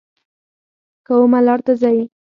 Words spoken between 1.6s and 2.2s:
ته ځئ؟